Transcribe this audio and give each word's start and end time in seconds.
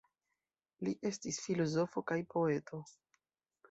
Li 0.87 0.95
estis 1.11 1.39
filozofo 1.45 2.07
kaj 2.11 2.21
poeto. 2.37 2.85